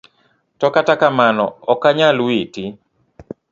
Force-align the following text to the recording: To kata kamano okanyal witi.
To 0.59 0.67
kata 0.75 0.93
kamano 1.01 1.45
okanyal 1.73 2.17
witi. 2.27 2.65